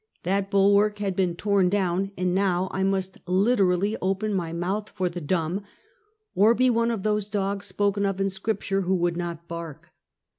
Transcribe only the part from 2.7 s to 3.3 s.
1 must